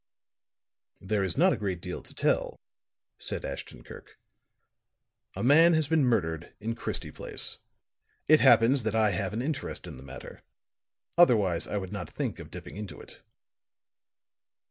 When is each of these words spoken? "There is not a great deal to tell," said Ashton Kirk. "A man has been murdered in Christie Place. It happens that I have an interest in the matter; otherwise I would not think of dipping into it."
"There 0.99 1.23
is 1.23 1.37
not 1.37 1.53
a 1.53 1.57
great 1.57 1.79
deal 1.79 2.01
to 2.01 2.15
tell," 2.15 2.59
said 3.19 3.45
Ashton 3.45 3.83
Kirk. 3.83 4.17
"A 5.35 5.43
man 5.43 5.75
has 5.75 5.87
been 5.87 6.03
murdered 6.05 6.55
in 6.59 6.73
Christie 6.73 7.11
Place. 7.11 7.59
It 8.27 8.39
happens 8.39 8.81
that 8.81 8.95
I 8.95 9.11
have 9.11 9.31
an 9.31 9.43
interest 9.43 9.85
in 9.85 9.97
the 9.97 10.03
matter; 10.03 10.41
otherwise 11.19 11.67
I 11.67 11.77
would 11.77 11.91
not 11.91 12.09
think 12.09 12.39
of 12.39 12.49
dipping 12.49 12.77
into 12.77 12.99
it." 12.99 13.21